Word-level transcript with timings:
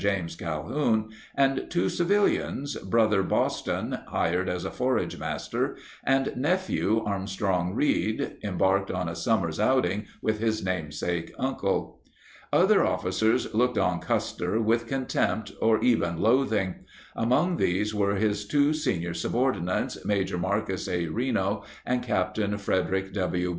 James 0.01 0.35
Calhoun, 0.35 1.09
and 1.35 1.67
two 1.69 1.87
civilians, 1.87 2.75
brother 2.75 3.21
Boston 3.21 3.99
(hired 4.07 4.49
as 4.49 4.65
a 4.65 4.71
forage 4.71 5.19
master) 5.19 5.77
and 6.03 6.35
nephew 6.35 7.03
Armstrong 7.05 7.75
Reed 7.75 8.37
(embarked 8.43 8.89
on 8.89 9.07
a 9.07 9.15
summer's 9.15 9.59
outing 9.59 10.07
with 10.19 10.39
his 10.39 10.63
namesake 10.65 11.31
uncle). 11.37 12.01
Other 12.51 12.83
officers 12.83 13.53
looked 13.53 13.77
on 13.77 13.99
Custer 13.99 14.59
with 14.59 14.87
contempt 14.87 15.51
or 15.61 15.79
even 15.83 16.19
loathing. 16.19 16.77
Among 17.15 17.57
these 17.57 17.93
were 17.93 18.15
his 18.15 18.47
two 18.47 18.73
senior 18.73 19.13
subordinates, 19.13 20.03
Maj. 20.03 20.33
Marcus 20.33 20.87
A. 20.87 21.05
Reno 21.09 21.63
and 21.85 22.01
Capt. 22.01 22.39
Fred 22.57 22.87
erick 22.87 23.13
W. 23.13 23.49